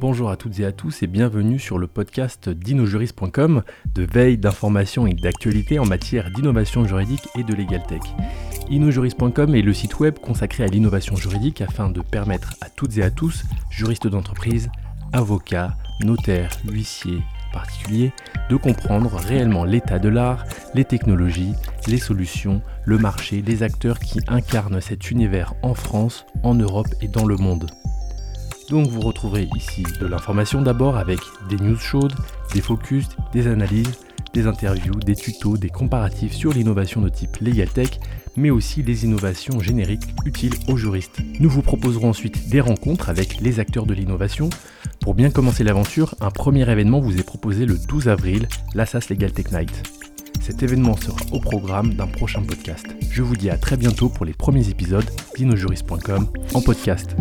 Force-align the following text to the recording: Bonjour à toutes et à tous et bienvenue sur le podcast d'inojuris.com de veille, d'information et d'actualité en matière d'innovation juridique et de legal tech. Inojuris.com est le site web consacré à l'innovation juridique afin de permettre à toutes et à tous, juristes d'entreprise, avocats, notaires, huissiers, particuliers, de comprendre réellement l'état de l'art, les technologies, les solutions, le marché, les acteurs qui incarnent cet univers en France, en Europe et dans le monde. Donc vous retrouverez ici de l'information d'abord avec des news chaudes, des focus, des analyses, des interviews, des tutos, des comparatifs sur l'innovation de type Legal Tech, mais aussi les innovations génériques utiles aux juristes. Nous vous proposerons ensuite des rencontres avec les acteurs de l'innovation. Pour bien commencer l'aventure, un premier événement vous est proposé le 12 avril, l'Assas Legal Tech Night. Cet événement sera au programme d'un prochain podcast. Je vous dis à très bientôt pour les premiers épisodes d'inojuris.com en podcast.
Bonjour 0.00 0.28
à 0.28 0.36
toutes 0.36 0.58
et 0.60 0.64
à 0.64 0.72
tous 0.72 1.02
et 1.02 1.06
bienvenue 1.06 1.58
sur 1.58 1.78
le 1.78 1.86
podcast 1.86 2.48
d'inojuris.com 2.48 3.62
de 3.94 4.02
veille, 4.02 4.36
d'information 4.36 5.06
et 5.06 5.14
d'actualité 5.14 5.78
en 5.78 5.86
matière 5.86 6.30
d'innovation 6.30 6.84
juridique 6.84 7.26
et 7.38 7.44
de 7.44 7.54
legal 7.54 7.82
tech. 7.86 8.02
Inojuris.com 8.70 9.54
est 9.54 9.62
le 9.62 9.72
site 9.72 9.98
web 10.00 10.18
consacré 10.18 10.64
à 10.64 10.66
l'innovation 10.66 11.16
juridique 11.16 11.60
afin 11.60 11.90
de 11.90 12.00
permettre 12.00 12.54
à 12.60 12.68
toutes 12.68 12.98
et 12.98 13.02
à 13.02 13.10
tous, 13.10 13.44
juristes 13.70 14.08
d'entreprise, 14.08 14.68
avocats, 15.12 15.76
notaires, 16.00 16.50
huissiers, 16.68 17.22
particuliers, 17.52 18.12
de 18.50 18.56
comprendre 18.56 19.14
réellement 19.14 19.64
l'état 19.64 20.00
de 20.00 20.08
l'art, 20.08 20.44
les 20.74 20.84
technologies, 20.84 21.54
les 21.86 21.98
solutions, 21.98 22.60
le 22.84 22.98
marché, 22.98 23.42
les 23.46 23.62
acteurs 23.62 24.00
qui 24.00 24.18
incarnent 24.26 24.80
cet 24.80 25.10
univers 25.10 25.54
en 25.62 25.74
France, 25.74 26.26
en 26.42 26.54
Europe 26.54 26.88
et 27.00 27.08
dans 27.08 27.26
le 27.26 27.36
monde. 27.36 27.70
Donc 28.74 28.88
vous 28.88 29.02
retrouverez 29.02 29.48
ici 29.54 29.84
de 30.00 30.06
l'information 30.06 30.60
d'abord 30.60 30.96
avec 30.96 31.20
des 31.48 31.54
news 31.54 31.78
chaudes, 31.78 32.12
des 32.54 32.60
focus, 32.60 33.06
des 33.32 33.46
analyses, 33.46 34.00
des 34.32 34.48
interviews, 34.48 34.96
des 34.96 35.14
tutos, 35.14 35.56
des 35.56 35.68
comparatifs 35.68 36.32
sur 36.32 36.52
l'innovation 36.52 37.00
de 37.00 37.08
type 37.08 37.36
Legal 37.40 37.68
Tech, 37.68 38.00
mais 38.36 38.50
aussi 38.50 38.82
les 38.82 39.04
innovations 39.04 39.60
génériques 39.60 40.08
utiles 40.24 40.54
aux 40.66 40.76
juristes. 40.76 41.20
Nous 41.38 41.48
vous 41.48 41.62
proposerons 41.62 42.08
ensuite 42.08 42.48
des 42.48 42.60
rencontres 42.60 43.10
avec 43.10 43.40
les 43.40 43.60
acteurs 43.60 43.86
de 43.86 43.94
l'innovation. 43.94 44.50
Pour 44.98 45.14
bien 45.14 45.30
commencer 45.30 45.62
l'aventure, 45.62 46.16
un 46.20 46.32
premier 46.32 46.68
événement 46.68 46.98
vous 46.98 47.16
est 47.16 47.22
proposé 47.22 47.66
le 47.66 47.78
12 47.78 48.08
avril, 48.08 48.48
l'Assas 48.74 49.06
Legal 49.08 49.30
Tech 49.30 49.52
Night. 49.52 49.84
Cet 50.40 50.64
événement 50.64 50.96
sera 50.96 51.20
au 51.30 51.38
programme 51.38 51.94
d'un 51.94 52.08
prochain 52.08 52.42
podcast. 52.42 52.86
Je 53.08 53.22
vous 53.22 53.36
dis 53.36 53.50
à 53.50 53.56
très 53.56 53.76
bientôt 53.76 54.08
pour 54.08 54.24
les 54.24 54.34
premiers 54.34 54.68
épisodes 54.68 55.08
d'inojuris.com 55.36 56.26
en 56.54 56.60
podcast. 56.60 57.14